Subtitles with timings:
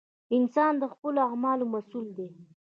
[0.37, 2.27] •انسان د خپلو اعمالو مسؤل دی.